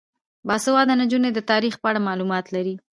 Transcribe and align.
باسواده 0.47 0.93
نجونې 1.01 1.29
د 1.33 1.39
تاریخ 1.51 1.73
په 1.79 1.87
اړه 1.89 2.05
معلومات 2.07 2.45
لري. 2.55 2.75